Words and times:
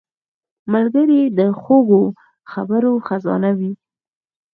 ملګری 0.73 1.21
د 1.39 1.39
خوږو 1.61 2.03
خبرو 2.51 2.93
خزانه 3.07 3.51
وي 3.59 3.71